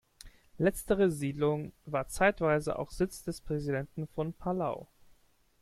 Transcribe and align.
Letztere 0.57 1.11
Siedlung 1.11 1.73
war 1.85 2.07
zeitweise 2.07 2.79
auch 2.79 2.89
Sitz 2.89 3.23
des 3.23 3.39
Präsidenten 3.39 4.07
von 4.07 4.33
Palau. 4.33 4.87